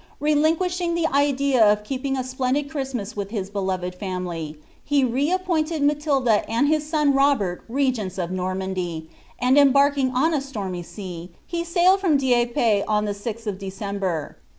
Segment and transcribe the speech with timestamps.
[0.19, 5.79] Helinquiahing the idea of nifiuig a splendid Christmas with his beloved family, he re appoinied
[5.83, 10.83] ■■dld& anij his son Robert regents of Normandy, and embarking on a >mD7
[11.27, 14.37] SM, he sailed from Dieppe on the Olh of December.